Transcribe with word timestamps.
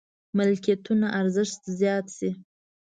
ملکيتونو 0.37 1.07
ارزښت 1.19 1.61
زيات 1.79 2.05
شي. 2.17 2.29